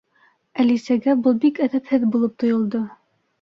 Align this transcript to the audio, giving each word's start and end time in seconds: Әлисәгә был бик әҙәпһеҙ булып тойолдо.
Әлисәгә 0.63 1.15
был 1.27 1.37
бик 1.43 1.61
әҙәпһеҙ 1.67 2.09
булып 2.17 2.35
тойолдо. 2.45 2.83